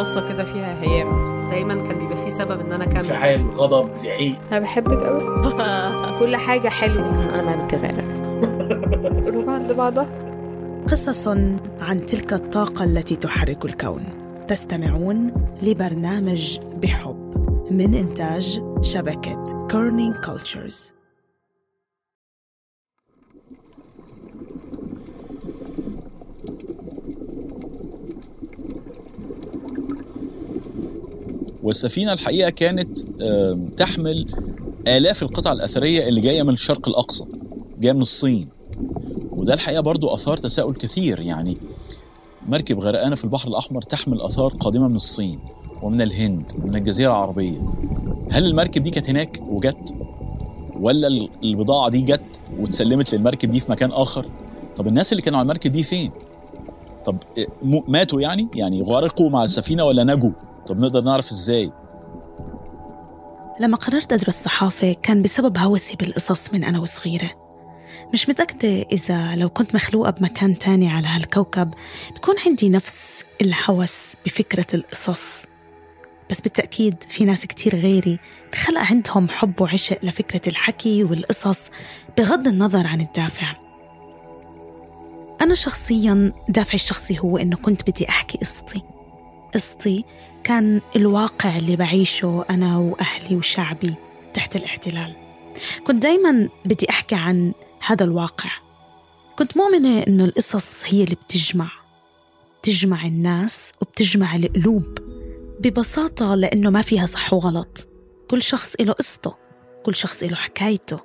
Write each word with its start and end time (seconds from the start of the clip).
بصة 0.00 0.28
كده 0.28 0.44
فيها 0.44 0.82
هيام. 0.82 1.36
دايما 1.50 1.74
كان 1.74 1.98
بيبقى 1.98 2.16
فيه 2.16 2.28
سبب 2.28 2.60
إن 2.60 2.72
أنا 2.72 2.84
أكمل. 2.84 2.96
انفعال 2.96 3.50
غضب 3.50 3.92
زعيق. 3.92 4.36
أنا 4.52 4.60
بحبك 4.60 5.02
قوي 5.06 5.22
كل 6.18 6.36
حاجة 6.36 6.68
حلوة. 6.68 7.08
أنا 7.34 7.42
ما 7.56 7.64
بتغير 7.64 8.04
عند 9.54 9.72
بعضها. 9.72 10.06
قصص 10.90 11.28
عن 11.80 12.06
تلك 12.06 12.32
الطاقة 12.32 12.84
التي 12.84 13.16
تحرك 13.16 13.64
الكون. 13.64 14.02
تستمعون 14.48 15.32
لبرنامج 15.62 16.58
بحب 16.82 17.36
من 17.70 17.94
إنتاج 17.94 18.62
شبكة 18.82 19.66
Kerning 19.70 20.14
Cultures 20.16 20.92
والسفينة 31.70 32.12
الحقيقة 32.12 32.50
كانت 32.50 32.98
تحمل 33.76 34.26
آلاف 34.88 35.22
القطع 35.22 35.52
الأثرية 35.52 36.08
اللي 36.08 36.20
جاية 36.20 36.42
من 36.42 36.52
الشرق 36.52 36.88
الأقصى 36.88 37.24
جاية 37.80 37.92
من 37.92 38.00
الصين. 38.00 38.48
وده 39.30 39.54
الحقيقة 39.54 39.80
برضو 39.80 40.14
أثار 40.14 40.36
تساؤل 40.36 40.74
كثير. 40.74 41.20
يعني 41.20 41.56
مركب 42.48 42.78
غرقانة 42.80 43.14
في 43.16 43.24
البحر 43.24 43.48
الأحمر 43.48 43.82
تحمل 43.82 44.20
آثار 44.20 44.48
قادمة 44.60 44.88
من 44.88 44.94
الصين 44.94 45.38
ومن 45.82 46.00
الهند 46.02 46.52
ومن 46.62 46.76
الجزيرة 46.76 47.10
العربية. 47.10 47.58
هل 48.32 48.44
المركب 48.46 48.82
دي 48.82 48.90
كانت 48.90 49.10
هناك 49.10 49.42
وجت؟ 49.48 49.94
ولا 50.80 51.08
ال- 51.08 51.28
البضاعة 51.44 51.88
دي 51.90 52.00
جت 52.02 52.40
واتسلمت 52.60 53.14
للمركب 53.14 53.50
دي 53.50 53.60
في 53.60 53.70
مكان 53.70 53.92
آخر؟ 53.92 54.26
طب 54.76 54.88
الناس 54.88 55.12
اللي 55.12 55.22
كانوا 55.22 55.38
على 55.38 55.44
المركب 55.46 55.72
دي 55.72 55.82
فين؟ 55.82 56.10
طب 57.06 57.16
م- 57.62 57.80
ماتوا 57.92 58.20
يعني؟ 58.20 58.48
يعني 58.54 58.82
غرقوا 58.82 59.30
مع 59.30 59.44
السفينة 59.44 59.84
ولا 59.84 60.04
نجوا؟ 60.04 60.30
طب 60.66 60.78
نقدر 60.78 61.00
نعرف 61.00 61.30
إزاي؟ 61.30 61.72
لما 63.60 63.76
قررت 63.76 64.12
أدرس 64.12 64.42
صحافة 64.42 64.92
كان 65.02 65.22
بسبب 65.22 65.58
هوسي 65.58 65.96
بالقصص 65.96 66.52
من 66.52 66.64
أنا 66.64 66.80
وصغيرة. 66.80 67.30
مش 68.12 68.28
متأكدة 68.28 68.82
إذا 68.82 69.36
لو 69.36 69.48
كنت 69.48 69.74
مخلوقة 69.74 70.10
بمكان 70.10 70.58
تاني 70.58 70.88
على 70.88 71.06
هالكوكب 71.06 71.70
بكون 72.16 72.34
عندي 72.46 72.68
نفس 72.68 73.24
الهوس 73.40 74.14
بفكرة 74.26 74.66
القصص. 74.74 75.44
بس 76.30 76.40
بالتأكيد 76.40 77.02
في 77.08 77.24
ناس 77.24 77.46
كتير 77.46 77.76
غيري 77.76 78.18
خلق 78.54 78.80
عندهم 78.80 79.28
حب 79.28 79.60
وعشق 79.60 79.98
لفكرة 80.02 80.48
الحكي 80.48 81.04
والقصص 81.04 81.70
بغض 82.18 82.48
النظر 82.48 82.86
عن 82.86 83.00
الدافع. 83.00 83.56
أنا 85.40 85.54
شخصيا 85.54 86.32
دافعي 86.48 86.74
الشخصي 86.74 87.18
هو 87.18 87.38
إنه 87.38 87.56
كنت 87.56 87.90
بدي 87.90 88.08
أحكي 88.08 88.38
قصتي. 88.38 88.82
قصتي 89.54 90.04
كان 90.46 90.80
الواقع 90.96 91.56
اللي 91.56 91.76
بعيشه 91.76 92.44
أنا 92.50 92.78
وأهلي 92.78 93.36
وشعبي 93.36 93.94
تحت 94.34 94.56
الاحتلال. 94.56 95.14
كنت 95.84 96.02
دايما 96.02 96.48
بدي 96.64 96.90
أحكي 96.90 97.14
عن 97.14 97.52
هذا 97.86 98.04
الواقع. 98.04 98.50
كنت 99.38 99.56
مؤمنة 99.56 100.02
إنه 100.02 100.24
القصص 100.24 100.82
هي 100.84 101.04
اللي 101.04 101.14
بتجمع 101.14 101.70
بتجمع 102.60 103.06
الناس 103.06 103.72
وبتجمع 103.80 104.36
القلوب 104.36 104.98
ببساطة 105.60 106.34
لأنه 106.34 106.70
ما 106.70 106.82
فيها 106.82 107.06
صح 107.06 107.32
وغلط. 107.32 107.88
كل 108.30 108.42
شخص 108.42 108.76
له 108.80 108.92
قصته 108.92 109.34
كل 109.84 109.94
شخص 109.94 110.22
له 110.22 110.36
حكايته 110.36 111.00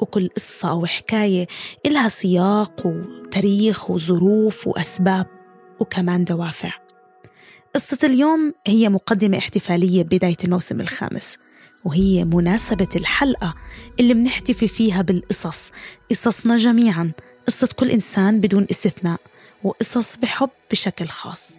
وكل 0.00 0.28
قصة 0.36 0.70
أو 0.70 0.86
حكاية 0.86 1.46
إلها 1.86 2.08
سياق 2.08 2.86
وتاريخ 2.86 3.90
وظروف 3.90 4.66
وأسباب 4.66 5.26
وكمان 5.80 6.24
دوافع. 6.24 6.85
قصة 7.76 7.98
اليوم 8.04 8.54
هي 8.66 8.88
مقدمة 8.88 9.38
احتفالية 9.38 10.02
بداية 10.02 10.36
الموسم 10.44 10.80
الخامس 10.80 11.38
وهي 11.84 12.24
مناسبة 12.24 12.88
الحلقة 12.96 13.54
اللي 14.00 14.14
بنحتفي 14.14 14.68
فيها 14.68 15.02
بالقصص. 15.02 15.70
قصصنا 16.10 16.56
جميعا 16.56 17.12
قصة 17.46 17.68
كل 17.76 17.90
إنسان 17.90 18.40
بدون 18.40 18.66
استثناء 18.70 19.20
وقصص 19.64 20.16
بحب 20.16 20.50
بشكل 20.70 21.08
خاص. 21.08 21.50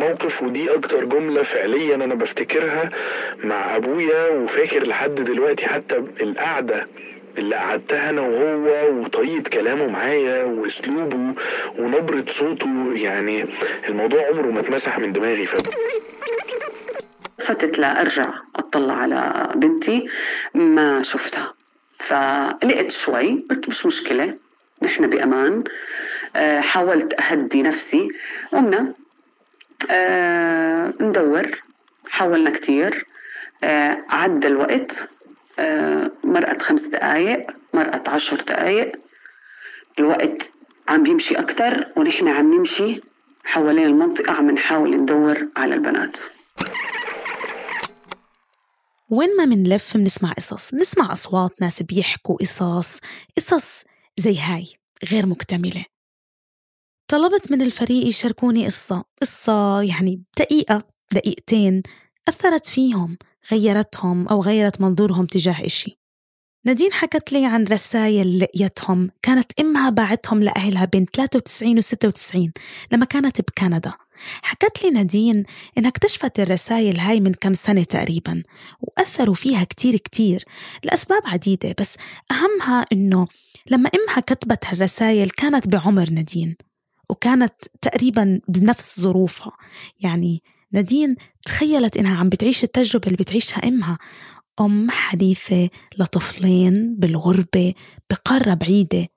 موقف 0.00 0.42
ودي 0.42 0.74
أكتر 0.74 1.04
جملة 1.04 1.42
فعليا 1.42 1.94
أنا 1.94 2.14
بفتكرها 2.14 2.90
مع 3.44 3.76
أبويا 3.76 4.28
وفاكر 4.28 4.86
لحد 4.86 5.14
دلوقتي 5.14 5.66
حتى 5.66 5.96
القعدة 6.20 6.86
اللي 7.38 7.56
قعدتها 7.56 8.10
أنا 8.10 8.20
وهو 8.20 9.00
وطريقة 9.00 9.50
كلامه 9.50 9.86
معايا 9.86 10.44
وأسلوبه 10.44 11.34
ونبرة 11.78 12.24
صوته. 12.28 12.92
يعني 12.94 13.46
الموضوع 13.88 14.26
عمره 14.26 14.50
ما 14.50 14.60
اتمسح 14.60 14.98
من 14.98 15.12
دماغي 15.12 15.46
ف... 15.46 15.54
فتت 17.48 17.78
لأرجع 17.78 18.30
أطلع 18.56 18.94
على 18.94 19.50
بنتي 19.54 20.08
ما 20.54 21.02
شفتها. 21.02 21.54
فلقيت 22.08 22.92
شوي 23.04 23.44
قلت 23.50 23.68
مش 23.68 23.86
مشكلة 23.86 24.34
نحن 24.82 25.06
بأمان. 25.06 25.64
آه، 26.36 26.60
حاولت 26.60 27.20
أهدي 27.20 27.62
نفسي 27.62 28.08
قمنا. 28.52 28.94
آه، 29.90 30.94
ندور. 31.00 31.62
حاولنا 32.08 32.58
كتير. 32.58 33.06
آه، 33.64 34.04
عدى 34.08 34.46
الوقت. 34.46 34.90
آه، 35.58 36.10
مرقت 36.24 36.62
خمس 36.62 36.82
دقايق 36.82 37.46
مرقت 37.74 38.08
عشر 38.08 38.36
دقايق. 38.36 38.92
الوقت 39.98 40.38
عم 40.88 41.02
بيمشي 41.02 41.34
أكتر 41.34 41.86
ونحن 41.96 42.28
عم 42.28 42.54
نمشي 42.54 43.00
حوالين 43.44 43.86
المنطقة 43.86 44.32
عم 44.32 44.50
نحاول 44.50 44.96
ندور 44.96 45.48
على 45.56 45.74
البنات. 45.74 46.16
وين 49.10 49.28
ما 49.38 49.44
منلف 49.44 49.96
منسمع 49.96 50.32
قصص 50.32 50.74
منسمع 50.74 51.12
أصوات 51.12 51.50
ناس 51.60 51.82
بيحكوا 51.82 52.36
قصص 52.36 53.00
قصص 53.36 53.84
زي 54.16 54.38
هاي 54.38 54.64
غير 55.12 55.26
مكتملة. 55.26 55.84
طلبت 57.10 57.52
من 57.52 57.62
الفريق 57.62 58.06
يشاركوني 58.06 58.66
قصة. 58.66 59.04
قصة 59.22 59.82
يعني 59.82 60.22
دقيقة 60.38 60.82
دقيقتين 61.14 61.82
أثرت 62.28 62.66
فيهم 62.66 63.18
غيرتهم 63.52 64.28
أو 64.28 64.42
غيرت 64.42 64.80
منظورهم 64.80 65.26
تجاه 65.26 65.66
إشي. 65.66 65.98
نادين 66.66 66.92
حكت 66.92 67.32
لي 67.32 67.46
عن 67.46 67.64
رسائل 67.64 68.38
لقيتهم 68.38 69.10
كانت 69.22 69.60
إمها 69.60 69.90
باعتهم 69.90 70.42
لأهلها 70.42 70.84
بين 70.84 71.06
93 71.12 71.78
و 71.78 71.80
96 71.80 72.52
لما 72.92 73.04
كانت 73.04 73.40
بكندا. 73.40 73.92
حكت 74.42 74.84
لي 74.84 74.90
نادين 74.90 75.42
إنها 75.78 75.90
اكتشفت 75.90 76.40
الرسائل 76.40 76.98
هاي 76.98 77.20
من 77.20 77.34
كم 77.34 77.54
سنة 77.54 77.82
تقريبا 77.82 78.42
وأثروا 78.80 79.34
فيها 79.34 79.64
كتير 79.64 79.96
كتير 79.96 80.44
لأسباب 80.84 81.22
عديدة 81.24 81.74
بس 81.80 81.96
أهمها 82.30 82.84
إنه 82.92 83.26
لما 83.70 83.90
إمها 83.94 84.20
كتبت 84.20 84.66
هالرسائل 84.66 85.30
كانت 85.30 85.68
بعمر 85.68 86.10
نادين. 86.10 86.69
وكانت 87.10 87.54
تقريبا 87.80 88.40
بنفس 88.48 89.00
ظروفها. 89.00 89.52
يعني 90.00 90.42
نادين 90.72 91.16
تخيلت 91.44 91.96
إنها 91.96 92.16
عم 92.16 92.28
بتعيش 92.28 92.64
التجربة 92.64 93.06
اللي 93.06 93.16
بتعيشها 93.16 93.68
إمها. 93.68 93.98
أم 94.60 94.90
حديثة 94.90 95.68
لطفلين 95.98 96.96
بالغربة 96.98 97.74
بقارة 98.10 98.54
بعيدة. 98.54 99.08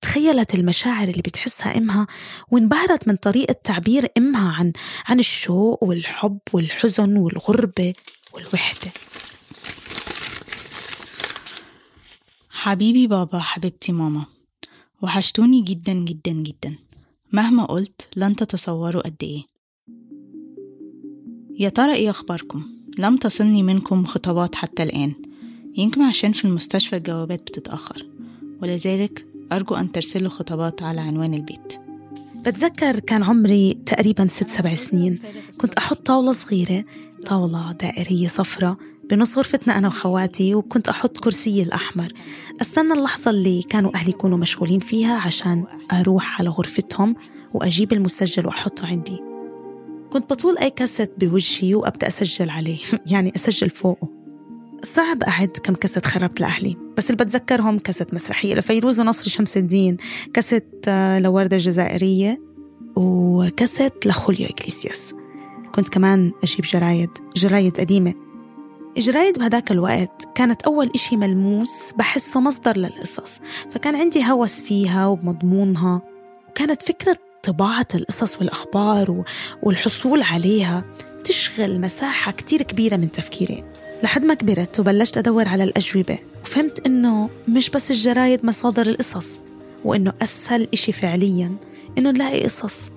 تخيلت 0.00 0.54
المشاعر 0.54 1.08
اللي 1.08 1.22
بتحسها 1.22 1.78
إمها 1.78 2.06
وانبهرت 2.50 3.08
من 3.08 3.16
طريقة 3.16 3.52
تعبير 3.52 4.08
إمها 4.18 4.52
عن 4.52 4.72
عن 5.06 5.18
الشوق 5.18 5.84
والحب 5.84 6.38
والحزن 6.52 7.16
والغربة 7.16 7.94
والوحدة. 8.34 8.90
حبيبي 12.50 13.06
بابا 13.06 13.38
حبيبتي 13.38 13.92
ماما. 13.92 14.26
وحشتوني 15.02 15.62
جدا 15.62 15.92
جدا 15.92 16.32
جدا. 16.32 16.87
مهما 17.32 17.64
قلت 17.64 18.08
لن 18.16 18.36
تتصوروا 18.36 19.02
قد 19.02 19.16
إيه. 19.22 19.42
يا 21.58 21.68
ترى 21.68 21.94
إيه 21.94 22.10
أخباركم؟ 22.10 22.62
لم 22.98 23.16
تصلني 23.16 23.62
منكم 23.62 24.04
خطابات 24.04 24.54
حتى 24.54 24.82
الآن. 24.82 25.12
يمكن 25.76 26.02
عشان 26.02 26.32
في 26.32 26.44
المستشفى 26.44 26.96
الجوابات 26.96 27.40
بتتأخر. 27.40 28.06
ولذلك 28.62 29.26
أرجو 29.52 29.74
أن 29.74 29.92
ترسلوا 29.92 30.30
خطابات 30.30 30.82
على 30.82 31.00
عنوان 31.00 31.34
البيت. 31.34 31.74
بتذكر 32.36 32.98
كان 32.98 33.22
عمري 33.22 33.74
تقريبا 33.86 34.26
ست 34.26 34.48
سبع 34.48 34.74
سنين. 34.74 35.18
كنت 35.60 35.74
أحط 35.74 36.06
طاولة 36.06 36.32
صغيرة 36.32 36.84
طاولة 37.26 37.72
دائرية 37.72 38.26
صفرة 38.26 38.78
بنص 39.10 39.38
غرفتنا 39.38 39.78
أنا 39.78 39.88
وخواتي 39.88 40.54
وكنت 40.54 40.88
أحط 40.88 41.18
كرسي 41.18 41.62
الأحمر. 41.62 42.12
أستنى 42.60 42.92
اللحظة 42.92 43.30
اللي 43.30 43.62
كانوا 43.62 43.94
أهلي 43.94 44.10
يكونوا 44.10 44.38
مشغولين 44.38 44.80
فيها 44.80 45.20
عشان 45.20 45.64
أروح 45.92 46.40
على 46.40 46.48
غرفتهم 46.48 47.16
وأجيب 47.54 47.92
المسجل 47.92 48.46
وأحطه 48.46 48.86
عندي. 48.86 49.18
كنت 50.12 50.30
بطول 50.30 50.58
أي 50.58 50.70
كاسيت 50.70 51.12
بوجهي 51.18 51.74
وأبدأ 51.74 52.08
أسجل 52.08 52.50
عليه 52.50 52.78
يعني 53.12 53.32
أسجل 53.36 53.70
فوقه. 53.70 54.08
صعب 54.82 55.22
أعد 55.22 55.48
كم 55.62 55.74
كاسيت 55.74 56.06
خربت 56.06 56.40
لأهلي 56.40 56.76
بس 56.96 57.10
اللي 57.10 57.24
بتذكرهم 57.24 57.78
كاسيت 57.78 58.14
مسرحية 58.14 58.54
لفيروز 58.54 59.00
ونصر 59.00 59.30
شمس 59.30 59.56
الدين 59.56 59.96
كاسيت 60.34 60.84
آه، 60.88 61.18
لوردة 61.18 61.56
الجزائرية 61.56 62.40
وكاسيت 62.96 64.06
لخوليو 64.06 64.46
إكليسياس 64.46 65.14
كنت 65.74 65.88
كمان 65.88 66.32
أجيب 66.42 66.60
جرايد 66.60 67.10
جرايد 67.36 67.80
قديمة. 67.80 68.27
الجرايد 68.96 69.38
بهداك 69.38 69.70
الوقت 69.70 70.28
كانت 70.34 70.62
أول 70.62 70.90
إشي 70.94 71.16
ملموس 71.16 71.92
بحسه 71.92 72.40
مصدر 72.40 72.76
للقصص. 72.76 73.40
فكان 73.70 73.96
عندي 73.96 74.24
هوس 74.24 74.60
فيها 74.60 75.06
وبمضمونها. 75.06 76.02
وكانت 76.48 76.82
فكرة 76.82 77.16
طباعة 77.42 77.86
القصص 77.94 78.36
والأخبار 78.38 79.24
والحصول 79.62 80.22
عليها 80.22 80.84
تشغل 81.24 81.80
مساحة 81.80 82.32
كتير 82.32 82.62
كبيرة 82.62 82.96
من 82.96 83.12
تفكيري. 83.12 83.64
لحد 84.02 84.24
ما 84.24 84.34
كبرت 84.34 84.80
وبلشت 84.80 85.18
أدور 85.18 85.48
على 85.48 85.64
الأجوبة 85.64 86.18
وفهمت 86.44 86.86
إنه 86.86 87.30
مش 87.48 87.70
بس 87.70 87.90
الجرايد 87.90 88.46
مصادر 88.46 88.86
القصص 88.86 89.40
وإنه 89.84 90.12
أسهل 90.22 90.68
إشي 90.72 90.92
فعليا 90.92 91.56
إنه 91.98 92.10
نلاقي 92.10 92.44
قصص 92.44 92.90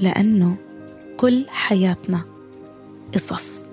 لأنه 0.00 0.56
كل 1.16 1.46
حياتنا 1.48 2.24
قصص. 3.14 3.65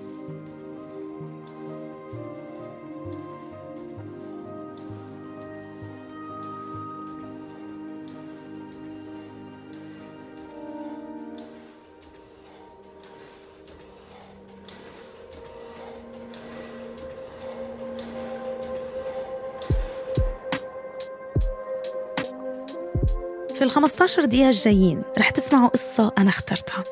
في 23.64 23.70
ال 23.70 23.74
15 23.74 24.24
دقيقة 24.24 24.48
الجايين 24.48 25.02
رح 25.18 25.30
تسمعوا 25.30 25.68
قصة 25.68 26.12
أنا 26.18 26.28
اخترتها. 26.28 26.84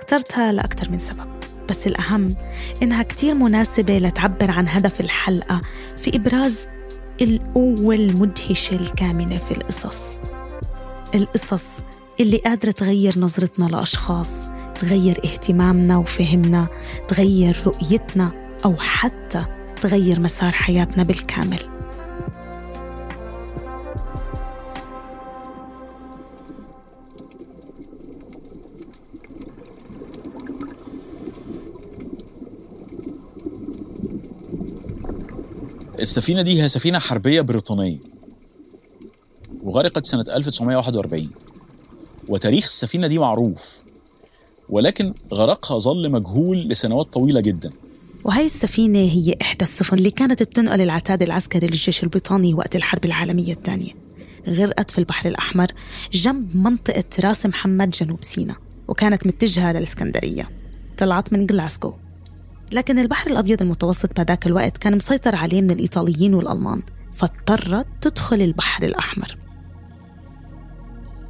اخترتها 0.00 0.52
لأكثر 0.52 0.90
من 0.90 0.98
سبب 0.98 1.40
بس 1.68 1.86
الأهم 1.86 2.36
إنها 2.82 3.02
كتير 3.02 3.34
مناسبة 3.34 3.98
لتعبر 3.98 4.50
عن 4.50 4.68
هدف 4.68 5.00
الحلقة 5.00 5.60
في 5.96 6.16
إبراز 6.16 6.66
القوة 7.22 7.94
المدهشة 7.94 8.74
الكامنة 8.74 9.38
في 9.38 9.50
القصص. 9.50 10.18
القصص 11.14 11.64
اللي 12.20 12.36
قادرة 12.36 12.70
تغير 12.70 13.18
نظرتنا 13.18 13.64
لأشخاص 13.64 14.30
تغير 14.78 15.20
اهتمامنا 15.24 15.96
وفهمنا 15.96 16.68
تغير 17.08 17.62
رؤيتنا 17.66 18.56
أو 18.64 18.76
حتى 18.76 19.44
تغير 19.80 20.20
مسار 20.20 20.52
حياتنا 20.52 21.02
بالكامل. 21.02 21.71
السفينة 36.02 36.42
دي 36.42 36.62
هي 36.62 36.68
سفينة 36.68 36.98
حربية 36.98 37.40
بريطانية 37.40 37.98
وغرقت 39.62 40.06
سنة 40.06 40.24
1941 40.28 41.30
وتاريخ 42.28 42.64
السفينة 42.64 43.06
دي 43.06 43.18
معروف 43.18 43.82
ولكن 44.68 45.14
غرقها 45.34 45.78
ظل 45.78 46.10
مجهول 46.10 46.68
لسنوات 46.68 47.06
طويلة 47.12 47.40
جدا. 47.40 47.70
وهي 48.24 48.44
السفينة 48.44 48.98
هي 48.98 49.36
إحدى 49.42 49.64
السفن 49.64 49.98
اللي 49.98 50.10
كانت 50.10 50.42
بتنقل 50.42 50.80
العتاد 50.80 51.22
العسكري 51.22 51.66
للجيش 51.66 52.02
البريطاني 52.02 52.54
وقت 52.54 52.76
الحرب 52.76 53.04
العالمية 53.04 53.52
الثانية. 53.52 53.92
غرقت 54.48 54.90
في 54.90 54.98
البحر 54.98 55.28
الأحمر 55.28 55.66
جنب 56.12 56.56
منطقة 56.56 57.04
راس 57.20 57.46
محمد 57.46 57.90
جنوب 57.90 58.24
سيناء 58.24 58.56
وكانت 58.88 59.26
متجهة 59.26 59.72
للإسكندرية. 59.72 60.50
طلعت 60.98 61.32
من 61.32 61.46
جلاسكو 61.46 61.94
لكن 62.72 62.98
البحر 62.98 63.30
الأبيض 63.30 63.62
المتوسط 63.62 64.16
بهذاك 64.16 64.46
الوقت 64.46 64.78
كان 64.78 64.96
مسيطر 64.96 65.36
عليه 65.36 65.62
من 65.62 65.70
الإيطاليين 65.70 66.34
والألمان 66.34 66.82
فاضطرت 67.12 67.86
تدخل 68.00 68.40
البحر 68.40 68.84
الأحمر. 68.84 69.38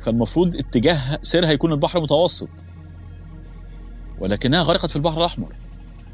فالمفروض 0.00 0.56
اتجاه 0.56 1.18
سيرها 1.22 1.50
يكون 1.50 1.72
البحر 1.72 1.98
المتوسط. 1.98 2.64
ولكنها 4.20 4.62
غرقت 4.62 4.90
في 4.90 4.96
البحر 4.96 5.18
الأحمر. 5.18 5.56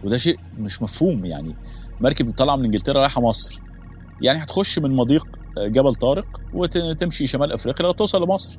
وده 0.04 0.16
شيء 0.16 0.38
مش 0.58 0.82
مفهوم 0.82 1.24
يعني. 1.24 1.56
مركب 2.00 2.30
طالعة 2.30 2.56
من 2.56 2.64
إنجلترا 2.64 3.00
رايحة 3.00 3.20
مصر. 3.20 3.60
يعني 4.22 4.42
هتخش 4.42 4.78
من 4.78 4.96
مضيق 4.96 5.26
جبل 5.58 5.94
طارق 5.94 6.40
وتمشي 6.54 7.26
شمال 7.26 7.52
أفريقيا 7.52 7.82
لغاية 7.82 7.96
توصل 7.96 8.22
لمصر. 8.22 8.58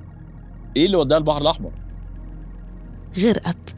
إيه 0.77 0.85
اللي 0.85 0.97
وداها 0.97 1.17
البحر 1.17 1.41
الأحمر؟ 1.41 1.71
غرقت. 3.19 3.75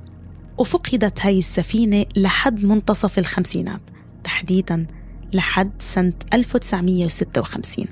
وفقدت 0.62 1.26
هاي 1.26 1.40
السفينة 1.40 2.06
لحد 2.16 2.64
منتصف 2.64 3.20
الخمسينات 3.20 3.82
تحديدا 4.24 4.88
لحد 5.34 5.72
سنة 5.80 6.14
1956 6.34 7.86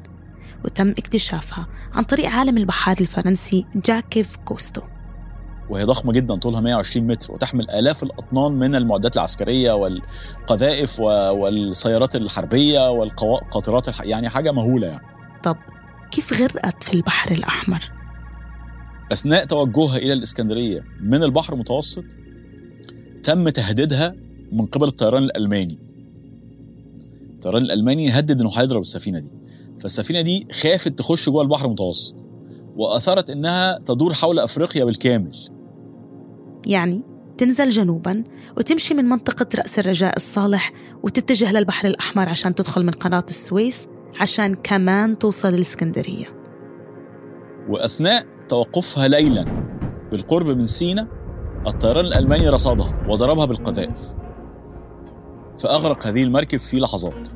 وتم 0.66 0.89
اكتشافها 0.89 1.68
عن 1.94 2.04
طريق 2.04 2.30
عالم 2.30 2.57
البحار 2.57 2.95
الفرنسي 3.01 3.66
جاكيف 3.86 4.36
كوستو 4.36 4.81
وهي 5.69 5.83
ضخمة 5.83 6.12
جدا 6.12 6.36
طولها 6.36 6.62
120 6.62 7.07
متر 7.07 7.33
وتحمل 7.33 7.69
آلاف 7.69 8.04
الأطنان 8.04 8.51
من 8.51 8.75
المعدات 8.75 9.16
العسكرية 9.16 9.71
والقذائف 9.71 11.00
والسيارات 11.00 12.16
الحربية 12.16 12.92
والقاطرات 12.92 13.89
الح... 13.89 14.01
يعني 14.01 14.30
حاجة 14.30 14.51
مهولة 14.51 14.88
يعني 14.88 15.06
طب 15.44 15.57
كيف 16.12 16.42
غرقت 16.42 16.83
في 16.83 16.94
البحر 16.94 17.31
الأحمر؟ 17.31 17.92
أثناء 19.12 19.45
توجهها 19.45 19.98
إلى 19.98 20.13
الإسكندرية 20.13 20.83
من 21.01 21.24
البحر 21.24 21.54
المتوسط 21.54 22.04
تم 23.24 23.50
تهديدها 23.50 24.16
من 24.51 24.66
قبل 24.66 24.88
الطيران 24.88 25.24
الألماني. 25.24 25.80
الطيران 27.33 27.61
الألماني 27.61 28.09
هدد 28.09 28.42
إنه 28.42 28.52
هيضرب 28.56 28.81
السفينة 28.81 29.19
دي. 29.19 29.31
فالسفينة 29.80 30.21
دي 30.21 30.47
خافت 30.52 30.99
تخش 30.99 31.30
جوه 31.30 31.42
البحر 31.42 31.66
المتوسط 31.66 32.26
واثرت 32.76 33.30
إنها 33.30 33.78
تدور 33.78 34.14
حول 34.14 34.40
أفريقيا 34.40 34.85
بالكامل. 34.85 35.31
يعني 36.66 37.04
تنزل 37.38 37.69
جنوبا 37.69 38.23
وتمشي 38.57 38.94
من 38.94 39.06
منطقة 39.06 39.47
رأس 39.56 39.80
الرجاء 39.80 40.18
الصالح 40.18 40.73
وتتجه 41.04 41.52
للبحر 41.52 41.88
الأحمر 41.88 42.30
عشان 42.30 42.56
تدخل 42.56 42.85
من 42.85 42.92
قناة 42.92 43.26
السويس 43.30 43.88
عشان 44.19 44.56
كمان 44.56 45.19
توصل 45.19 45.54
الإسكندرية 45.54 46.26
وأثناء 47.69 48.23
توقفها 48.49 49.07
ليلا 49.07 49.45
بالقرب 50.11 50.47
من 50.47 50.66
سينا 50.66 51.07
الطيران 51.68 52.06
الألماني 52.06 52.49
رصدها 52.49 53.06
وضربها 53.07 53.45
بالقذائف. 53.45 54.13
فأغرق 55.59 56.07
هذه 56.07 56.23
المركب 56.23 56.57
في 56.57 56.80
لحظات. 56.80 57.30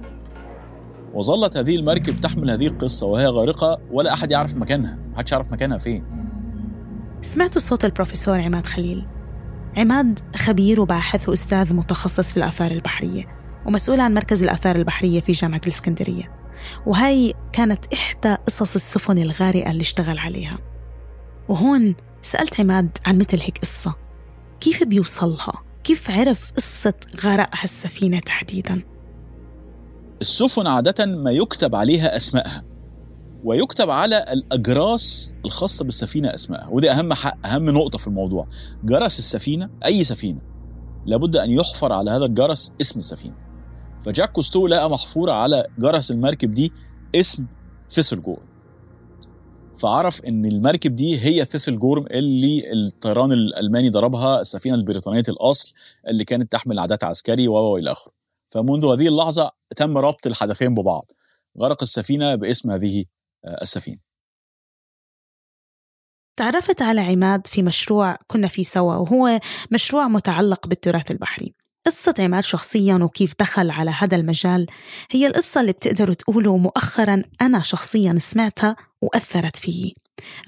وظلت 1.13 1.57
هذه 1.57 1.75
المركب 1.75 2.15
تحمل 2.15 2.51
هذه 2.51 2.67
القصة 2.67 3.07
وهي 3.07 3.27
غارقة 3.27 3.77
ولا 3.91 4.13
أحد 4.13 4.31
يعرف 4.31 4.55
مكانها. 4.55 4.99
محدش 5.13 5.31
يعرف 5.31 5.51
مكانها 5.51 5.77
فين. 5.77 6.05
سمعتوا 7.21 7.61
صوت 7.61 7.85
البروفيسور 7.85 8.41
عماد 8.41 8.65
خليل. 8.65 9.07
عماد 9.77 10.19
خبير 10.35 10.81
وباحث 10.81 11.29
وأستاذ 11.29 11.73
متخصص 11.73 12.31
في 12.31 12.37
الآثار 12.37 12.71
البحرية 12.71 13.23
ومسؤول 13.65 13.99
عن 13.99 14.13
مركز 14.13 14.43
الآثار 14.43 14.75
البحرية 14.75 15.19
في 15.19 15.31
جامعة 15.31 15.61
الإسكندرية. 15.63 16.31
وهي 16.85 17.33
كانت 17.53 17.93
إحدى 17.93 18.35
قصص 18.47 18.75
السفن 18.75 19.17
الغارقة 19.17 19.71
اللي 19.71 19.81
اشتغل 19.81 20.17
عليها. 20.17 20.57
وهون 21.49 21.95
سألت 22.21 22.59
عماد 22.59 22.97
عن 23.05 23.17
مثل 23.17 23.39
هيك 23.39 23.57
قصة. 23.57 24.02
كيف 24.63 24.83
بيوصلها؟ 24.83 25.53
كيف 25.83 26.11
عرف 26.11 26.51
قصة 26.51 26.93
غرق 27.23 27.49
هالسفينة 27.61 28.19
تحديدا؟ 28.19 28.83
السفن 30.21 30.67
عادة 30.67 31.05
ما 31.05 31.31
يكتب 31.31 31.75
عليها 31.75 32.15
أسمائها 32.15 32.63
ويكتب 33.43 33.89
على 33.89 34.25
الأجراس 34.33 35.33
الخاصة 35.45 35.85
بالسفينة 35.85 36.33
أسمائها 36.33 36.67
ودي 36.67 36.91
أهم 36.91 37.13
حق 37.13 37.47
أهم 37.47 37.69
نقطة 37.69 37.97
في 37.97 38.07
الموضوع 38.07 38.47
جرس 38.83 39.19
السفينة 39.19 39.69
أي 39.85 40.03
سفينة 40.03 40.41
لابد 41.05 41.35
أن 41.35 41.51
يحفر 41.51 41.93
على 41.93 42.11
هذا 42.11 42.25
الجرس 42.25 42.73
اسم 42.81 42.99
السفينة 42.99 43.35
فجاك 44.01 44.31
كوستو 44.31 44.67
لقى 44.67 44.89
محفورة 44.89 45.31
على 45.31 45.65
جرس 45.79 46.11
المركب 46.11 46.53
دي 46.53 46.71
اسم 47.15 47.45
Thistlegorm 47.91 48.39
فعرف 49.73 50.21
إن 50.25 50.45
المركب 50.45 50.95
دي 50.95 51.19
هي 51.19 51.45
Thistlegorm 51.45 52.05
اللي 52.11 52.73
الطيران 52.73 53.31
الألماني 53.31 53.89
ضربها 53.89 54.41
السفينة 54.41 54.75
البريطانية 54.75 55.23
الأصل 55.29 55.73
اللي 56.07 56.25
كانت 56.25 56.51
تحمل 56.51 56.79
عدات 56.79 57.03
عسكري 57.03 57.47
و 57.47 57.77
إلى 57.77 57.91
آخره. 57.91 58.13
فمنذ 58.49 58.85
هذه 58.85 59.07
اللحظة 59.07 59.51
تم 59.75 59.97
ربط 59.97 60.27
الحدثين 60.27 60.73
ببعض. 60.75 61.11
غرق 61.59 61.81
السفينة 61.81 62.35
باسم 62.35 62.71
هذه 62.71 63.05
آه، 63.45 63.61
السفينة. 63.61 63.97
تعرفت 66.37 66.81
على 66.81 67.01
عماد 67.01 67.47
في 67.47 67.63
مشروع 67.63 68.17
كنا 68.27 68.47
فيه 68.47 68.63
سوا 68.63 68.95
وهو 68.95 69.39
مشروع 69.71 70.07
متعلق 70.07 70.67
بالتراث 70.67 71.11
البحري. 71.11 71.53
قصة 71.85 72.13
عماد 72.19 72.43
شخصيا 72.43 72.95
وكيف 72.95 73.33
دخل 73.39 73.69
على 73.69 73.91
هذا 73.91 74.17
المجال. 74.17 74.65
هي 75.11 75.27
القصة 75.27 75.61
اللي 75.61 75.71
بتقدروا 75.71 76.15
تقولوا 76.15 76.57
مؤخرا 76.57 77.21
أنا 77.41 77.59
شخصيا 77.59 78.15
سمعتها 78.19 78.75
وأثرت 79.01 79.55
فيي. 79.55 79.93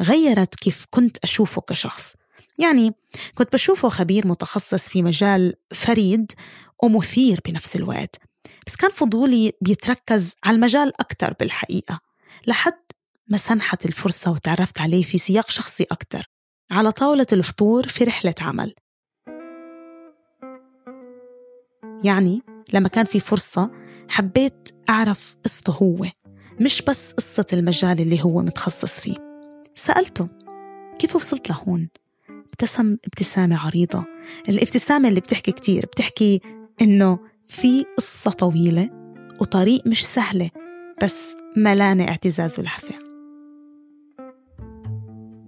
غيرت 0.02 0.56
كيف 0.56 0.86
كنت 0.90 1.18
أشوفه 1.18 1.62
كشخص. 1.62 2.14
يعني 2.60 2.92
كنت 3.36 3.54
بشوفه 3.54 3.90
خبير 3.90 4.28
متخصص 4.28 4.90
في 4.90 5.02
مجال 5.02 5.54
فريد 5.74 6.32
ومثير 6.84 7.40
بنفس 7.48 7.76
الوقت. 7.76 8.16
بس 8.68 8.76
كان 8.76 8.92
فضولي 8.92 9.52
بيتركز 9.62 10.34
على 10.44 10.56
المجال 10.56 11.02
أكثر 11.02 11.34
بالحقيقة 11.40 12.00
لحد 12.48 12.86
ما 13.28 13.38
سنحت 13.38 13.86
الفرصة 13.86 14.32
وتعرفت 14.32 14.82
عليه 14.82 15.04
في 15.04 15.18
سياق 15.18 15.50
شخصي 15.50 15.84
أكثر 15.84 16.26
على 16.72 16.92
طاولة 16.92 17.28
الفطور 17.32 17.88
في 17.88 18.04
رحلة 18.04 18.36
عمل. 18.42 18.74
يعني 22.06 22.42
لما 22.74 22.88
كان 22.88 23.06
في 23.06 23.20
فرصة 23.20 23.72
حبيت 24.10 24.70
أعرف 24.90 25.36
قصته 25.46 25.74
هو 25.74 26.06
مش 26.62 26.82
بس 26.82 27.12
قصة 27.12 27.46
المجال 27.54 28.02
اللي 28.02 28.24
هو 28.24 28.42
متخصص 28.42 29.00
فيه. 29.00 29.16
سألته 29.76 30.28
كيف 31.00 31.16
وصلت 31.16 31.50
لهون؟ 31.50 31.90
ابتسم 32.30 32.98
ابتسامة 33.06 33.66
عريضة. 33.66 34.06
الابتسامة 34.50 35.10
اللي 35.10 35.20
بتحكي 35.20 35.52
كتير 35.52 35.86
بتحكي 35.86 36.42
إنه 36.82 37.20
في 37.48 37.86
قصة 37.98 38.32
طويلة 38.32 38.90
وطريق 39.42 39.88
مش 39.88 40.06
سهلة 40.06 40.50
بس 41.04 41.36
ملانة 41.58 42.08
اعتزاز 42.08 42.60
ولهفة. 42.60 42.96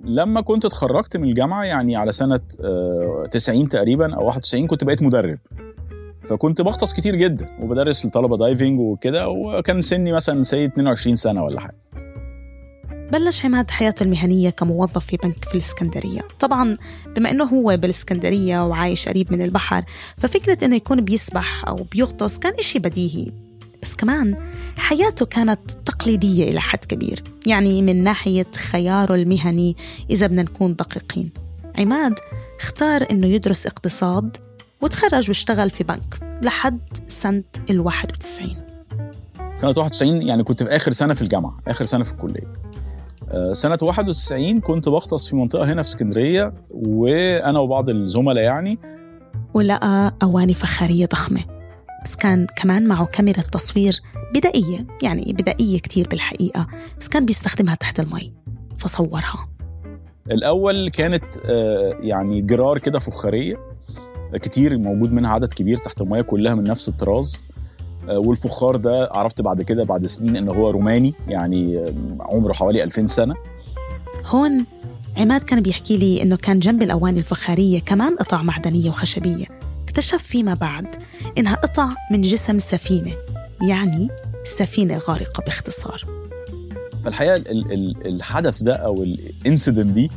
لما 0.04 0.42
كنت 0.42 0.66
اتخرجت 0.66 1.18
من 1.18 1.30
الجامعة 1.30 1.64
يعني 1.64 1.96
على 1.96 2.12
سنة 2.12 2.40
90 3.32 3.62
آه، 3.62 3.68
تقريبا 3.68 4.16
أو 4.16 4.26
91 4.26 4.68
كنت 4.68 4.84
بقيت 4.84 5.02
مدرب. 5.02 5.40
فكنت 6.30 6.62
بغطس 6.62 6.94
كتير 6.94 7.16
جدا 7.16 7.50
وبدرس 7.60 8.06
للطلبه 8.06 8.38
diving 8.38 8.80
وكده 8.80 9.30
وكان 9.30 9.82
سني 9.82 10.12
مثلا 10.12 10.44
22 10.44 11.16
سنة 11.16 11.44
ولا 11.44 11.60
حاجة. 11.60 11.78
بلش 13.12 13.46
عماد 13.46 13.72
حياته 13.72 14.04
المهنية 14.04 14.50
كموظف 14.50 15.06
في 15.06 15.18
بنك 15.24 15.46
في 15.46 15.54
الإسكندرية. 15.54 16.22
طبعا 16.40 16.78
بما 17.16 17.32
أنه 17.32 17.44
هو 17.44 17.78
بالإسكندرية 17.78 18.66
وعايش 18.66 19.10
قريب 19.10 19.34
من 19.34 19.42
البحر 19.42 19.84
ففكرة 20.18 20.66
أنه 20.66 20.76
يكون 20.76 21.02
بيسبح 21.02 21.68
أو 21.68 21.76
بيغطس 21.76 22.38
كان 22.38 22.54
إشي 22.54 22.80
بديهي. 22.80 23.32
بس 23.82 23.96
كمان 23.96 24.36
حياته 24.78 25.26
كانت 25.26 25.72
تقليدية 25.86 26.50
إلى 26.50 26.60
حد 26.60 26.86
كبير 26.86 27.24
يعني 27.46 27.82
من 27.82 28.04
ناحية 28.04 28.52
خياره 28.56 29.16
المهني 29.16 29.76
إذا 30.10 30.28
بدنا 30.28 30.42
نكون 30.42 30.76
دقيقين. 30.76 31.32
عماد 31.80 32.14
اختار 32.60 33.08
أنه 33.12 33.28
يدرس 33.28 33.66
اقتصاد 33.66 34.38
وتخرج 34.82 35.28
واشتغل 35.28 35.70
في 35.70 35.84
بنك 35.84 36.40
لحد 36.42 36.80
سنة 37.08 37.44
ال 37.70 37.80
91 37.80 38.68
سنة 39.56 39.74
91 39.78 40.22
يعني 40.22 40.44
كنت 40.44 40.64
في 40.64 40.70
آخر 40.70 40.92
سنة 40.92 41.14
في 41.14 41.22
الجامعة 41.22 41.58
آخر 41.68 41.86
سنة 41.86 42.04
في 42.04 42.12
الكلية. 42.12 42.54
آه، 43.32 43.54
سنة 43.54 43.78
91 43.82 44.60
كنت 44.62 44.90
بغطس 44.90 45.30
في 45.30 45.36
منطقة 45.36 45.66
هنا 45.74 45.82
في 45.84 45.90
اسكندرية 45.90 46.54
وأنا 46.72 47.60
وبعض 47.60 47.90
الزملاء 47.90 48.44
يعني. 48.44 48.80
ولقى 49.54 50.16
أواني 50.24 50.54
فخارية 50.54 51.06
ضخمة 51.06 51.44
بس 52.04 52.16
كان 52.16 52.48
كمان 52.56 52.88
معه 52.88 53.06
كاميرا 53.06 53.42
تصوير 53.42 54.02
بدائية 54.36 54.88
يعني 55.04 55.34
بدائية 55.40 55.80
كتير 55.80 56.08
بالحقيقة 56.08 56.68
بس 57.00 57.08
كان 57.08 57.26
بيستخدمها 57.26 57.76
تحت 57.76 58.00
المي 58.00 58.34
فصورها. 58.80 59.50
الأول 60.32 60.90
كانت 60.90 61.24
آه، 61.46 61.96
يعني 62.00 62.42
جرار 62.42 62.80
كده 62.80 63.00
فخارية. 63.00 63.77
كتير 64.34 64.78
موجود 64.78 65.12
منها 65.12 65.32
عدد 65.32 65.54
كبير 65.54 65.78
تحت 65.78 66.02
المياه 66.02 66.22
كلها 66.22 66.56
من 66.56 66.64
نفس 66.64 66.90
الطراز. 66.90 67.46
آه، 68.10 68.20
والفخار 68.20 68.76
ده 68.76 69.10
عرفت 69.12 69.42
بعد 69.42 69.62
كده 69.62 69.84
بعد 69.84 70.06
سنين 70.06 70.36
انه 70.36 70.54
هو 70.54 70.70
روماني 70.70 71.14
يعني 71.28 71.86
عمره 72.20 72.54
حوالي 72.54 72.84
2000 72.84 73.06
سنة. 73.06 73.36
هون 74.26 74.66
عماد 75.18 75.42
كان 75.42 75.62
بيحكي 75.62 75.98
لي 75.98 76.22
إنه 76.22 76.36
كان 76.36 76.60
جنب 76.60 76.84
الأواني 76.84 77.20
الفخارية 77.20 77.80
كمان 77.80 78.16
قطع 78.16 78.42
معدنية 78.44 78.90
وخشبية. 78.90 79.46
اكتشف 79.84 80.24
فيما 80.24 80.54
بعد 80.54 80.96
إنها 81.38 81.56
قطع 81.56 81.90
من 82.12 82.22
جسم 82.22 82.58
سفينة 82.58 83.14
يعني 83.62 84.10
سفينة 84.44 84.98
غارقة 84.98 85.44
باختصار. 85.44 86.06
فالحقيقة 87.04 87.44
الحدث 88.06 88.64
ده 88.64 88.76
أو 88.76 89.04
ال 89.04 89.14
incident 89.14 89.92
دي 89.92 90.12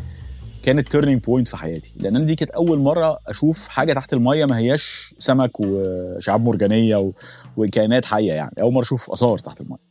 كانت 0.63 0.89
turning 0.89 1.23
point 1.23 1.49
في 1.49 1.57
حياتي. 1.57 1.95
لأن 1.97 2.17
أنا 2.17 2.25
دي 2.25 2.35
كانت 2.35 2.51
أول 2.51 2.79
مرة 2.79 3.19
أشوف 3.27 3.69
حاجة 3.69 3.93
تحت 3.93 4.13
المية 4.13 4.45
ما 4.47 4.59
هياش 4.59 5.15
سمك 5.19 5.51
وشعاب 5.61 6.45
مرجانية 6.45 6.97
و... 6.97 7.13
وكائنات 7.57 8.05
حية 8.05 8.33
يعني. 8.33 8.53
أول 8.61 8.73
مرة 8.73 8.83
أشوف 8.83 9.11
آثار 9.11 9.39
تحت 9.39 9.61
المية. 9.61 9.91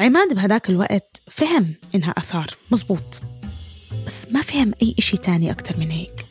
عماد 0.00 0.34
بهداك 0.34 0.70
الوقت 0.70 1.22
فهم 1.26 1.74
إنها 1.94 2.10
آثار. 2.10 2.46
مزبوط 2.72 3.22
بس 4.06 4.32
ما 4.32 4.42
فهم 4.42 4.72
أي 4.82 4.94
إشي 4.98 5.16
تاني 5.16 5.50
أكتر 5.50 5.78
من 5.78 5.90
هيك. 5.90 6.26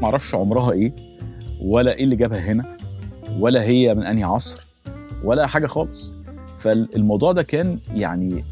ما 0.00 0.04
أعرفش 0.04 0.34
عمرها 0.34 0.72
إيه 0.72 0.92
ولا 1.60 1.92
إيه 1.94 2.04
اللي 2.04 2.16
جابها 2.16 2.40
هنا 2.40 2.76
ولا 3.38 3.62
هي 3.62 3.94
من 3.94 4.06
أنهي 4.06 4.24
عصر 4.24 4.66
ولا 5.24 5.46
حاجة 5.46 5.66
خالص. 5.66 6.14
فالموضوع 6.58 7.32
ده 7.32 7.42
كان 7.42 7.78
يعني 7.90 8.44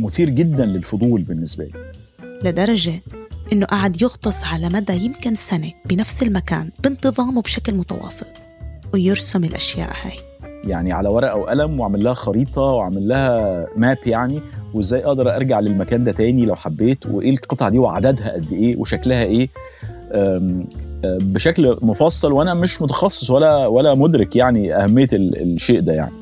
مثير 0.00 0.30
جدا 0.30 0.66
للفضول 0.66 1.22
بالنسبة 1.22 1.64
لي. 1.64 1.72
لدرجة 2.44 3.02
إنه 3.52 3.66
قعد 3.66 4.02
يغطس 4.02 4.44
على 4.44 4.68
مدى 4.68 5.04
يمكن 5.04 5.34
سنة 5.34 5.72
بنفس 5.86 6.22
المكان 6.22 6.70
بانتظام 6.82 7.38
وبشكل 7.38 7.74
متواصل 7.74 8.26
ويرسم 8.92 9.44
الأشياء 9.44 9.90
هاي. 10.04 10.12
يعني 10.64 10.92
على 10.92 11.08
ورقة 11.08 11.36
وقلم 11.36 11.80
واعمل 11.80 12.04
لها 12.04 12.14
خريطة 12.14 12.62
واعمل 12.62 13.08
لها 13.08 13.66
ماب 13.76 13.98
يعني 14.06 14.40
وإزاي 14.74 15.04
أقدر 15.04 15.36
أرجع 15.36 15.60
للمكان 15.60 16.04
ده 16.04 16.12
تاني 16.12 16.44
لو 16.44 16.54
حبيت 16.54 17.06
وإيه 17.06 17.30
القطعة 17.30 17.68
دي 17.70 17.78
وعددها 17.78 18.32
قد 18.32 18.52
إيه 18.52 18.76
وشكلها 18.76 19.22
إيه. 19.22 19.48
بشكل 21.04 21.76
مفصل 21.82 22.32
وأنا 22.32 22.54
مش 22.54 22.82
متخصص 22.82 23.30
ولا 23.30 23.66
ولا 23.66 23.94
مدرك 23.94 24.36
يعني 24.36 24.74
أهمية 24.74 25.08
الشيء 25.12 25.80
ده 25.80 25.92
يعني. 25.92 26.12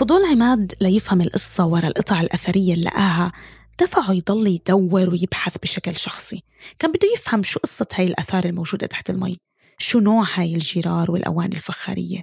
فضول 0.00 0.24
عماد 0.24 0.74
ليفهم 0.80 1.20
القصة 1.20 1.66
ورا 1.66 1.86
القطع 1.86 2.20
الأثرية 2.20 2.74
اللي 2.74 2.84
لقاها. 2.84 3.32
دفعه 3.80 4.12
يضل 4.12 4.46
يدور 4.46 5.10
ويبحث 5.10 5.56
بشكل 5.62 5.96
شخصي. 5.96 6.42
كان 6.78 6.92
بده 6.92 7.08
يفهم 7.14 7.42
شو 7.42 7.60
قصة 7.60 7.86
هاي 7.94 8.06
الأثار 8.06 8.44
الموجودة 8.44 8.86
تحت 8.86 9.10
المي. 9.10 9.38
شو 9.78 9.98
نوع 9.98 10.24
هاي 10.34 10.54
الجرار 10.54 11.10
والأواني 11.10 11.56
الفخارية. 11.56 12.22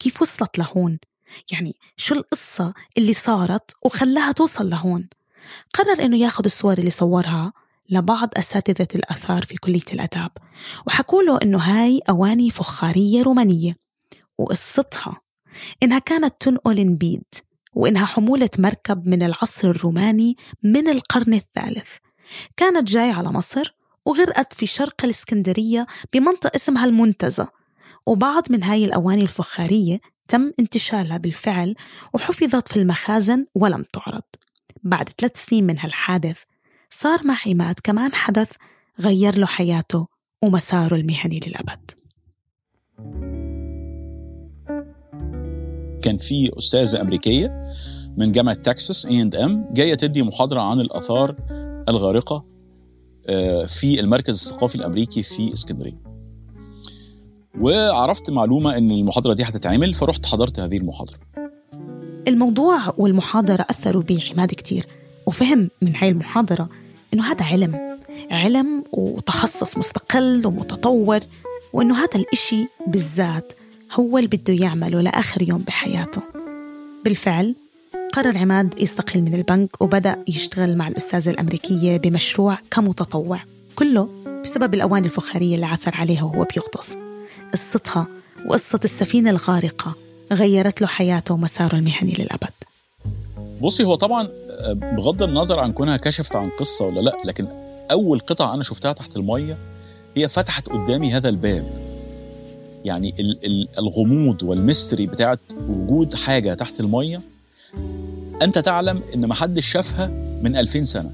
كيف 0.00 0.22
وصلت 0.22 0.58
لهون؟ 0.58 0.98
يعني 1.52 1.76
شو 1.96 2.14
القصة 2.14 2.74
اللي 2.98 3.12
صارت 3.12 3.70
وخلاها 3.82 4.32
توصل 4.32 4.70
لهون؟ 4.70 5.08
قرر 5.74 6.04
إنه 6.04 6.16
ياخد 6.16 6.44
الصور 6.44 6.78
اللي 6.78 6.90
صورها 6.90 7.52
لبعض 7.90 8.28
أساتذة 8.36 8.88
الآثار 8.94 9.44
في 9.44 9.56
كلية 9.56 9.92
الآداب. 9.92 10.30
وحكوا 10.86 11.22
له 11.22 11.38
إنه 11.42 11.58
هاي 11.58 12.00
أواني 12.08 12.50
فخارية 12.50 13.22
رومانية. 13.22 13.76
وقصتها 14.38 15.23
إنها 15.82 15.98
كانت 15.98 16.34
تنقل 16.40 16.86
نبيد 16.86 17.24
وإنها 17.74 18.06
حمولة 18.06 18.50
مركب 18.58 19.06
من 19.06 19.22
العصر 19.22 19.70
الروماني 19.70 20.36
من 20.62 20.88
القرن 20.88 21.34
الثالث. 21.34 21.96
كانت 22.56 22.88
جاي 22.90 23.10
على 23.10 23.28
مصر 23.28 23.74
وغرقت 24.06 24.52
في 24.52 24.66
شرق 24.66 25.04
الإسكندرية 25.04 25.86
بمنطقة 26.12 26.56
اسمها 26.56 26.84
المنتزه. 26.84 27.48
وبعض 28.06 28.42
من 28.50 28.62
هاي 28.62 28.84
الأواني 28.84 29.22
الفخارية 29.22 30.00
تم 30.28 30.52
انتشالها 30.60 31.16
بالفعل 31.16 31.74
وحفظت 32.14 32.68
في 32.68 32.76
المخازن 32.76 33.46
ولم 33.54 33.84
تعرض. 33.92 34.22
بعد 34.82 35.08
ثلاث 35.18 35.44
سنين 35.44 35.64
من 35.66 35.78
هالحادث 35.78 36.42
صار 36.90 37.26
مع 37.26 37.36
عماد 37.46 37.74
كمان 37.84 38.14
حدث 38.14 38.52
غير 39.00 39.38
له 39.38 39.46
حياته 39.46 40.06
ومساره 40.42 40.94
المهني 40.94 41.40
للأبد. 41.46 41.90
كان 46.04 46.18
في 46.18 46.50
أستاذة 46.58 47.00
أمريكية 47.00 47.72
من 48.16 48.32
جامعة 48.32 48.54
تكساس 48.54 49.06
اي 49.06 49.22
اند 49.22 49.34
ام 49.34 49.68
جاية 49.72 49.94
تدي 49.94 50.22
محاضرة 50.22 50.60
عن 50.60 50.80
الآثار 50.80 51.36
الغارقة 51.88 52.44
آه، 53.28 53.64
في 53.64 54.00
المركز 54.00 54.34
الثقافي 54.34 54.74
الأمريكي 54.74 55.22
في 55.22 55.52
إسكندرية. 55.52 56.02
وعرفت 57.60 58.30
معلومة 58.30 58.78
إن 58.78 58.90
المحاضرة 58.90 59.34
دي 59.34 59.42
هتتعمل 59.42 59.94
فرحت 59.94 60.26
حضرت 60.26 60.60
هذه 60.60 60.76
المحاضرة. 60.76 61.18
الموضوع 62.28 62.78
والمحاضرة 62.98 63.66
أثروا 63.70 64.02
بي 64.02 64.18
عماد 64.32 64.48
كتير 64.48 64.86
وفهم 65.26 65.70
من 65.82 65.96
هاي 65.96 66.08
المحاضرة 66.08 66.68
إنه 67.14 67.22
هذا 67.32 67.44
علم 67.44 67.98
علم 68.30 68.84
وتخصص 68.92 69.78
مستقل 69.78 70.46
ومتطور 70.46 71.18
وإنه 71.72 71.94
هذا 71.94 72.16
الإشي 72.16 72.66
بالذات 72.86 73.52
هو 73.94 74.18
اللي 74.18 74.28
بده 74.28 74.54
يعمله 74.54 75.00
لآخر 75.00 75.42
يوم 75.42 75.58
بحياته. 75.58 76.22
بالفعل 77.04 77.54
قرر 78.12 78.38
عماد 78.38 78.80
يستقيل 78.80 79.22
من 79.22 79.34
البنك 79.34 79.82
وبدأ 79.82 80.24
يشتغل 80.28 80.76
مع 80.76 80.88
الأستاذة 80.88 81.30
الأمريكية 81.30 81.96
بمشروع 81.96 82.58
كمتطوع 82.70 83.40
كله 83.76 84.08
بسبب 84.44 84.74
الأواني 84.74 85.06
الفخارية 85.06 85.54
اللي 85.54 85.66
عثر 85.66 85.94
عليها 85.94 86.22
وهو 86.22 86.46
بيغطس. 86.54 86.96
قصتها 87.52 88.06
وقصة 88.46 88.80
السفينة 88.84 89.30
الغارقة 89.30 89.94
غيرت 90.32 90.80
له 90.80 90.86
حياته 90.86 91.34
ومساره 91.34 91.76
المهني 91.76 92.12
للأبد. 92.18 92.54
بصي 93.60 93.84
هو 93.84 93.94
طبعا 93.94 94.28
آه، 94.50 94.72
بغض 94.72 95.22
النظر 95.22 95.58
عن 95.58 95.72
كونها 95.72 95.96
كشفت 95.96 96.36
عن 96.36 96.50
قصة 96.50 96.84
ولا 96.84 97.00
لأ 97.00 97.16
لكن 97.24 97.48
أول 97.90 98.18
قطعة 98.18 98.54
أنا 98.54 98.62
شفتها 98.62 98.92
تحت 98.92 99.16
المية 99.16 99.58
هي 100.16 100.28
فتحت 100.28 100.68
قدامي 100.68 101.12
هذا 101.12 101.28
الباب. 101.28 101.93
يعني 102.84 103.14
ال- 103.20 103.46
ال- 103.46 103.68
الغموض 103.78 104.42
والميستري 104.42 105.06
بتاعت 105.06 105.40
وجود 105.68 106.14
حاجة 106.14 106.54
تحت 106.54 106.80
المية 106.80 107.20
أنت 108.42 108.58
تعلم 108.58 109.02
إن 109.14 109.24
ما 109.24 109.34
حدش 109.34 109.66
شافها 109.66 110.06
من 110.42 110.56
2000 110.56 110.84
سنة. 110.84 111.12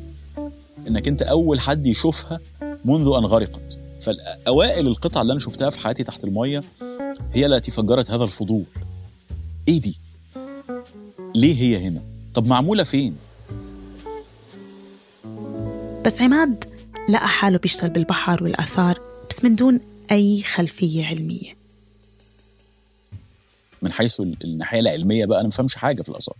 إنك 0.88 1.08
أنت 1.08 1.22
أول 1.22 1.60
حد 1.60 1.86
يشوفها 1.86 2.40
منذ 2.84 3.06
أن 3.18 3.24
غرقت. 3.24 3.78
فاوائل 4.00 4.86
القطع 4.86 5.22
اللي 5.22 5.30
أنا 5.32 5.40
شفتها 5.40 5.70
في 5.70 5.80
حياتي 5.80 6.04
تحت 6.04 6.24
المية 6.24 6.62
هي 7.32 7.46
التي 7.46 7.70
فجرت 7.70 8.10
هذا 8.10 8.24
الفضول. 8.24 8.64
إيه 9.68 9.80
دي؟ 9.80 9.98
ليه 11.34 11.54
هي 11.62 11.76
هنا؟ 11.86 12.02
طب 12.34 12.46
معمولة 12.46 12.82
فين؟ 12.84 13.16
بس 16.06 16.20
عماد 16.22 16.64
لقى 17.08 17.28
حاله 17.28 17.58
بيشتغل 17.58 17.90
بالبحر 17.90 18.44
والآثار 18.44 19.00
بس 19.30 19.44
من 19.44 19.54
دون 19.56 19.80
أي 20.12 20.42
خلفية 20.42 21.04
علمية. 21.06 21.59
من 23.82 23.92
حيث 23.92 24.20
ال- 24.20 24.36
الناحية 24.44 24.80
العلمية 24.80 25.26
بقى 25.26 25.38
أنا 25.38 25.48
ما 25.48 25.52
فهمش 25.52 25.74
حاجة 25.74 26.02
في 26.02 26.08
الآثار. 26.08 26.36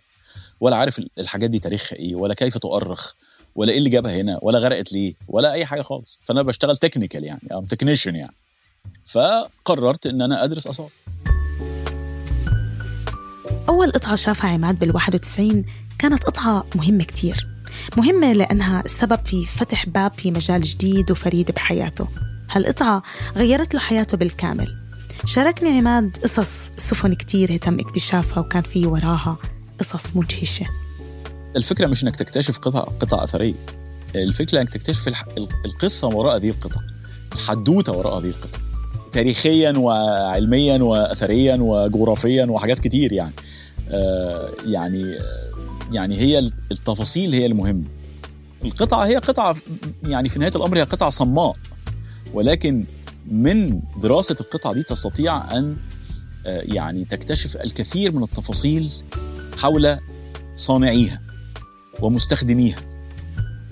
ولا 0.60 0.76
عارف 0.76 0.98
ال- 0.98 1.10
الحاجات 1.18 1.50
دي 1.50 1.58
تاريخها 1.58 1.96
إيه 1.96 2.14
ولا 2.14 2.34
كيف 2.34 2.58
تؤرخ 2.58 3.12
ولا 3.54 3.72
إيه 3.72 3.78
اللي 3.78 3.90
جابها 3.90 4.16
هنا 4.16 4.38
ولا 4.42 4.58
غرقت 4.58 4.92
ليه 4.92 5.14
ولا 5.28 5.52
أي 5.52 5.66
حاجة 5.66 5.82
خالص. 5.82 6.20
فأنا 6.24 6.42
بشتغل 6.42 6.76
technical 6.76 7.24
يعني 7.24 7.40
I'm 7.52 7.64
technician 7.64 8.16
يعني. 8.16 8.34
فقررت 9.06 10.06
إن 10.06 10.22
أنا 10.22 10.44
أدرس 10.44 10.66
آثار. 10.66 10.88
أول 13.68 13.90
قطعة 13.92 14.16
شافها 14.16 14.50
عماد 14.50 14.78
بال 14.78 14.94
91 14.94 15.64
كانت 15.98 16.24
قطعة 16.24 16.64
مهمة 16.74 17.04
كتير. 17.04 17.46
مهمة 17.96 18.32
لأنها 18.32 18.80
السبب 18.84 19.26
في 19.26 19.46
فتح 19.46 19.86
باب 19.88 20.12
في 20.12 20.30
مجال 20.30 20.62
جديد 20.62 21.10
وفريد 21.10 21.50
بحياته. 21.50 22.08
هالقطعة 22.50 23.02
غيرت 23.36 23.74
له 23.74 23.80
حياته 23.80 24.16
بالكامل. 24.16 24.76
شاركني 25.24 25.78
عماد 25.78 26.16
قصص 26.22 26.70
سفن 26.76 27.14
كتير 27.14 27.56
تم 27.56 27.80
اكتشافها 27.80 28.38
وكان 28.38 28.62
في 28.62 28.86
وراها 28.86 29.36
قصص 29.80 30.16
مدهشة. 30.16 30.66
الفكرة 31.56 31.86
مش 31.86 32.02
إنك 32.04 32.16
تكتشف 32.16 32.58
قطع 32.58 32.80
قطع 32.80 33.24
أثرية. 33.24 33.54
الفكرة 34.16 34.60
إنك 34.60 34.68
تكتشف 34.68 35.08
الح... 35.08 35.24
ال- 35.38 35.48
القصة 35.64 36.08
وراء 36.08 36.36
هذه 36.36 36.48
القطع 36.50 36.80
الحدوتة 37.34 37.92
وراء 37.92 38.18
هذه 38.18 38.28
القطع 38.28 38.58
تاريخيا 39.12 39.72
وعلميا 39.72 40.82
واثريا 40.82 41.56
وجغرافيا 41.60 42.44
وحاجات 42.46 42.78
كتير 42.78 43.12
يعني. 43.12 43.32
آه 43.90 44.50
يعني 44.66 45.04
آه 45.04 45.50
يعني 45.92 46.16
هي 46.18 46.38
التفاصيل 46.72 47.34
هي 47.34 47.46
المهمة. 47.46 47.84
القطعة 48.64 49.06
هي 49.06 49.16
قطعة 49.16 49.56
يعني 50.04 50.28
في 50.28 50.38
نهاية 50.38 50.52
الأمر 50.56 50.78
هي 50.78 50.82
قطعة 50.82 51.10
صماء 51.10 51.56
ولكن 52.34 52.84
من 53.26 53.82
دراسة 54.02 54.36
القطعة 54.40 54.72
دي 54.72 54.82
تستطيع 54.82 55.58
أن 55.58 55.76
آه 56.46 56.62
يعني 56.64 57.04
تكتشف 57.04 57.56
الكثير 57.56 58.12
من 58.12 58.22
التفاصيل 58.22 58.92
حول 59.58 59.98
صانعيها 60.54 61.20
ومستخدميها. 62.00 62.76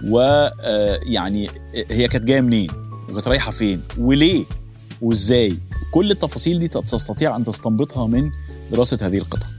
ويعني 0.05 1.49
هي 1.91 2.09
كانت 2.09 2.25
جاية 2.25 2.41
منين؟ 2.41 2.71
وكانت 3.11 3.29
رايحة 3.29 3.51
فين؟ 3.51 3.83
وليه؟ 3.99 4.45
وإزاي؟ 5.01 5.59
كل 5.95 6.11
التفاصيل 6.11 6.59
دي 6.59 6.69
تستطيع 6.69 7.37
أن 7.37 7.45
تستنبطها 7.45 8.07
من 8.07 8.31
دراسة 8.71 8.99
هذه 9.07 9.19
القطعة. 9.19 9.51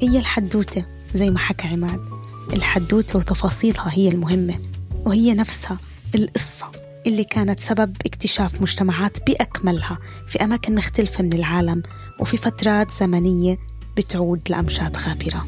هي 0.00 0.18
الحدوتة 0.18 0.86
زي 1.14 1.30
ما 1.30 1.38
حكى 1.38 1.68
عماد. 1.68 2.00
الحدوتة 2.52 3.18
وتفاصيلها 3.18 3.88
هي 3.92 4.08
المهمة 4.08 4.54
وهي 5.04 5.34
نفسها 5.34 5.78
القصة. 6.14 6.87
اللي 7.08 7.24
كانت 7.24 7.60
سبب 7.60 7.96
اكتشاف 8.06 8.60
مجتمعات 8.60 9.18
بأكملها 9.26 9.98
في 10.26 10.44
أماكن 10.44 10.74
مختلفة 10.74 11.22
من 11.24 11.32
العالم 11.32 11.82
وفي 12.20 12.36
فترات 12.36 12.90
زمنية 12.90 13.58
بتعود 13.96 14.42
لأمجاد 14.50 14.96
غابرة. 14.96 15.46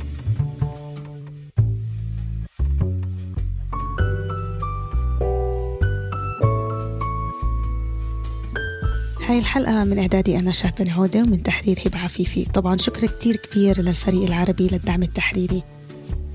هاي 9.27 9.39
الحلقة 9.39 9.85
من 9.85 9.99
إعدادي 9.99 10.39
أنا 10.39 10.53
شاه 10.53 10.73
بن 10.79 10.89
عودة 10.91 11.21
ومن 11.21 11.43
تحرير 11.43 11.79
هبة 11.87 11.99
عفيفي. 11.99 12.45
طبعا 12.45 12.77
شكر 12.77 13.07
كتير 13.07 13.37
كبير 13.37 13.81
للفريق 13.81 14.23
العربي 14.23 14.67
للدعم 14.67 15.03
التحريري. 15.03 15.63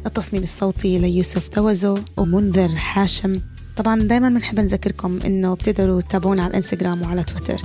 التصميم 0.05 0.43
الصوتي 0.43 0.97
ليوسف 0.97 1.47
توزو 1.47 1.97
ومنذر 2.17 2.69
حاشم 2.69 3.41
طبعا 3.77 4.01
دايما 4.01 4.29
بنحب 4.29 4.59
نذكركم 4.59 5.19
إنه 5.25 5.53
بتقدروا 5.53 6.01
تتابعونا 6.01 6.43
على 6.43 6.49
الإنستغرام 6.49 7.01
وعلى 7.01 7.23
تويتر. 7.23 7.61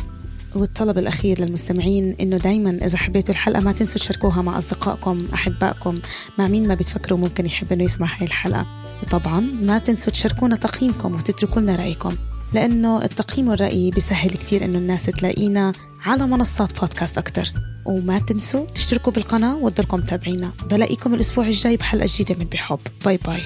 والطلب 0.55 0.99
الأخير 0.99 1.41
للمستمعين 1.41 2.17
إنه 2.21 2.37
دايما 2.37 2.71
إذا 2.71 2.99
حبيتوا 2.99 3.35
الحلقة 3.35 3.61
ما 3.61 3.73
تنسوا 3.73 4.01
تشاركوها 4.01 4.43
مع 4.43 4.59
أصدقائكم 4.59 5.29
أحبائكم. 5.35 5.99
مع 6.39 6.49
مين 6.49 6.69
ما 6.69 6.75
بتفكروا 6.75 7.19
ممكن 7.19 7.47
يحب 7.47 7.73
إنه 7.73 7.85
يسمع 7.85 8.07
هاي 8.07 8.27
الحلقة. 8.27 8.67
وطبعا 9.03 9.41
ما 9.41 9.79
تنسوا 9.79 10.13
تشاركونا 10.13 10.57
تقييمكم 10.57 11.15
وتتركوا 11.15 11.61
لنا 11.63 11.77
رأيكم 11.77 12.17
لأنه 12.53 13.05
التقييم 13.05 13.49
والرأي 13.49 13.91
بيسهل 13.91 14.31
كتير 14.31 14.65
إنه 14.65 14.79
الناس 14.79 15.05
تلاقينا 15.07 15.73
على 16.05 16.27
منصات 16.27 16.81
بودكاست 16.81 17.19
أكتر. 17.19 17.53
وما 17.85 18.19
تنسوا 18.19 18.67
تشتركوا 18.67 19.13
بالقناة 19.13 19.57
وتضلكم 19.57 19.99
متابعينا. 19.99 20.53
بلاقيكم 20.71 21.15
الأسبوع 21.15 21.47
الجاي 21.47 21.77
بحلقة 21.77 22.07
جديدة 22.15 22.41
من 22.41 22.47
بحب. 22.47 22.79
bye 23.05 23.19
bye. 23.27 23.41